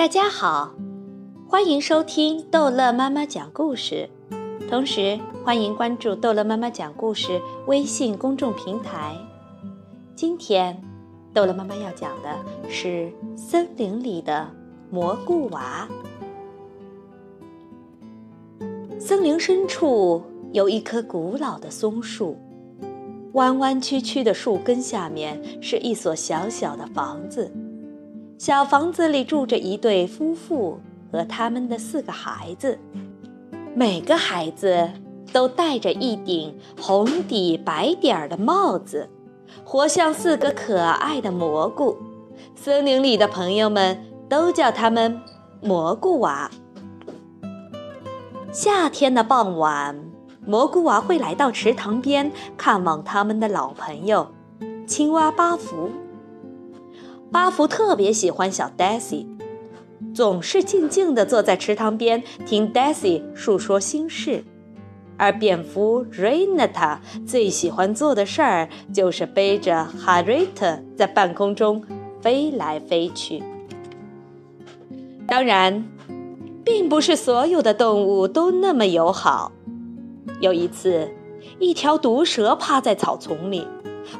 [0.00, 0.74] 大家好，
[1.46, 4.08] 欢迎收听逗乐妈妈讲故事，
[4.66, 9.14] 同时欢迎关注逗乐妈妈讲故事微信公众平台。
[10.16, 10.82] 今天，
[11.34, 12.34] 逗乐妈妈要讲的
[12.66, 14.48] 是森林里的
[14.90, 15.86] 蘑菇娃。
[18.98, 20.22] 森林深处
[20.54, 22.38] 有一棵古老的松树，
[23.34, 27.52] 弯弯曲曲的树根下面是一所小小的房子。
[28.40, 30.80] 小房子里住着一对夫妇
[31.12, 32.78] 和他们的四个孩子，
[33.74, 34.88] 每个孩子
[35.30, 39.10] 都戴着一顶红底白点儿的帽子，
[39.62, 41.98] 活像四个可爱的蘑菇。
[42.54, 45.20] 森林里的朋友们都叫他们
[45.60, 46.50] 蘑菇娃。
[48.50, 50.02] 夏天的傍晚，
[50.46, 54.26] 蘑菇娃会来到池塘边看望他们的老朋友
[54.86, 55.90] 青蛙巴福。
[57.32, 59.26] 巴福特别喜欢小 Daisy，
[60.12, 64.44] 总是静静地坐在池塘边听 Daisy 述说心事。
[65.16, 71.84] 而蝙蝠 Rina 最喜欢做的事儿就是背着 Harriet 在半空中
[72.20, 73.42] 飞来飞去。
[75.28, 75.86] 当然，
[76.64, 79.52] 并不是所有的动物都那么友好。
[80.40, 81.08] 有一次，
[81.58, 83.66] 一条毒蛇趴在草丛里。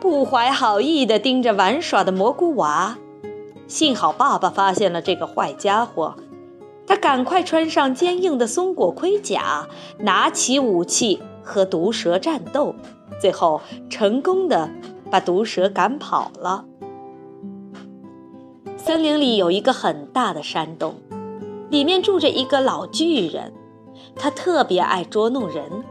[0.00, 2.98] 不怀好意地盯着玩耍的蘑菇娃，
[3.66, 6.14] 幸好爸爸发现了这个坏家伙，
[6.86, 12.74] 他赶快穿上坚硬的松果盔甲，拿起武器和毒蛇战斗，
[13.20, 13.60] 最后
[13.90, 14.70] 成功的
[15.10, 16.64] 把毒蛇赶跑了。
[18.76, 20.94] 森林里有一个很大的山洞，
[21.70, 23.52] 里面住着一个老巨人，
[24.14, 25.84] 他特别爱捉弄人。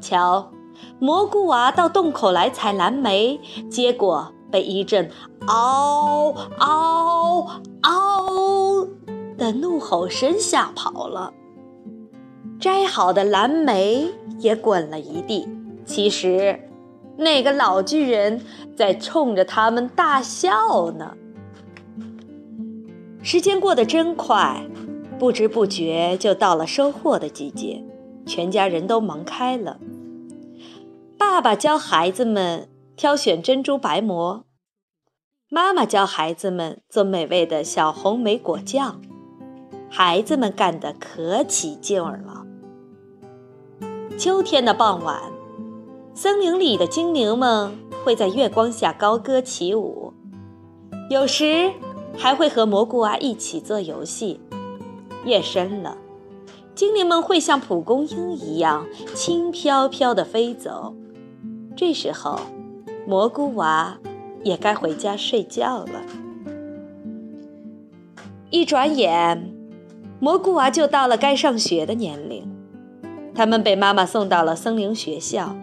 [0.00, 0.50] 瞧。
[0.98, 5.10] 蘑菇娃到洞口来采蓝莓，结果被一阵
[5.46, 8.88] “嗷嗷嗷”
[9.36, 11.32] 的怒吼声吓跑了。
[12.58, 14.08] 摘好的蓝莓
[14.38, 15.46] 也滚了一地。
[15.84, 16.68] 其实，
[17.16, 18.40] 那个老巨人
[18.74, 21.12] 在冲着他们大笑呢。
[23.22, 24.66] 时间过得真快，
[25.18, 27.84] 不知不觉就到了收获的季节，
[28.24, 29.78] 全家人都忙开了。
[31.28, 34.44] 爸爸教孩子们挑选珍珠白蘑，
[35.50, 39.02] 妈妈教孩子们做美味的小红莓果酱，
[39.90, 42.46] 孩子们干得可起劲儿了。
[44.16, 45.20] 秋天的傍晚，
[46.14, 50.14] 森林里的精灵们会在月光下高歌起舞，
[51.10, 51.72] 有时
[52.16, 54.40] 还会和蘑菇娃一起做游戏。
[55.24, 55.98] 夜深了，
[56.74, 60.94] 精灵们会像蒲公英一样轻飘飘地飞走。
[61.76, 62.40] 这时候，
[63.06, 63.98] 蘑菇娃
[64.42, 66.02] 也该回家睡觉了。
[68.48, 69.52] 一转眼，
[70.18, 72.50] 蘑菇娃就到了该上学的年龄。
[73.34, 75.54] 他们被妈妈送到了森林学校。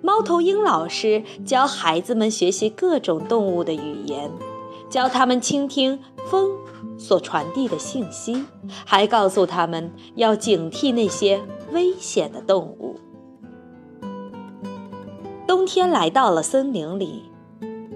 [0.00, 4.30] 猫头鹰老师教孩子们学习各种动物的语言，
[4.88, 5.98] 教他们倾听
[6.30, 6.52] 风
[6.96, 8.44] 所传递的信息，
[8.84, 11.40] 还告诉他们要警惕那些
[11.72, 13.00] 危险的动物。
[15.46, 17.30] 冬天来到了森林里，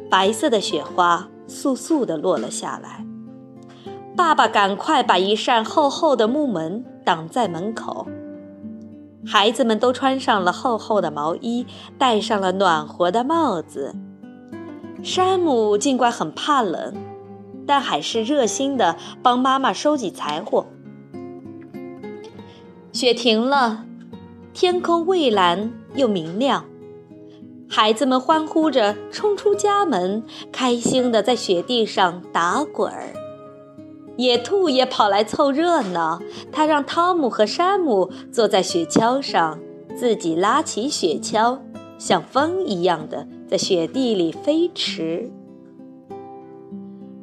[0.09, 3.05] 白色的雪花簌簌地落了下来。
[4.17, 8.07] 爸爸赶快把一扇厚厚的木门挡在门口。
[9.27, 11.67] 孩子们都穿上了厚厚的毛衣，
[11.99, 13.95] 戴上了暖和的帽子。
[15.03, 16.95] 山姆尽管很怕冷，
[17.67, 20.67] 但还是热心地帮妈妈收集柴火。
[22.93, 23.85] 雪停了，
[24.53, 26.65] 天空蔚蓝又明亮。
[27.73, 33.15] 孩子们欢呼着冲出家门，开心地在雪地上打滚儿。
[34.17, 36.21] 野兔也跑来凑热闹，
[36.51, 39.57] 它让汤姆和山姆坐在雪橇上，
[39.97, 41.61] 自己拉起雪橇，
[41.97, 45.31] 像风一样的在雪地里飞驰。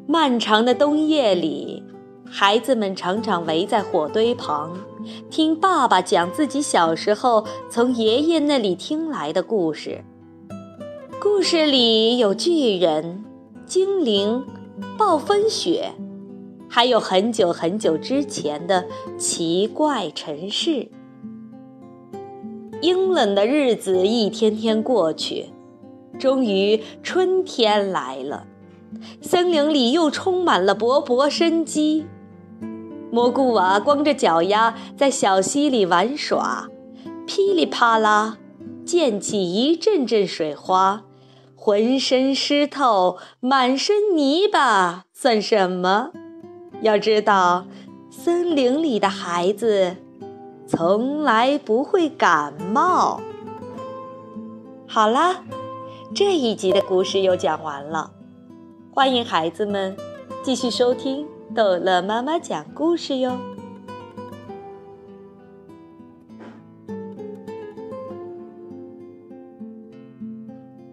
[0.07, 1.83] 漫长的冬夜里，
[2.25, 4.71] 孩子们常常围在火堆旁，
[5.29, 10.05] 听爸爸讲自己小时候从爷爷那里听来的故事。
[11.29, 13.23] 故事里有巨人、
[13.65, 14.43] 精灵、
[14.97, 15.91] 暴风雪，
[16.69, 18.85] 还有很久很久之前的
[19.19, 20.87] 奇怪城市。
[22.81, 25.47] 阴冷的日子一天天过去，
[26.17, 28.47] 终于春天来了，
[29.21, 32.05] 森林里又充满了勃勃生机。
[33.11, 36.67] 蘑菇娃光着脚丫在小溪里玩耍，
[37.27, 38.37] 噼里啪啦
[38.85, 41.03] 溅起一阵阵水花。
[41.59, 46.11] 浑身湿透，满身泥巴，算什么？
[46.81, 47.65] 要知道，
[48.11, 49.95] 森林里的孩子
[50.67, 53.19] 从来不会感冒。
[54.87, 55.43] 好啦，
[56.13, 58.11] 这一集的故事又讲完了，
[58.93, 59.97] 欢迎孩子们
[60.43, 63.35] 继续收听逗乐妈妈讲故事哟。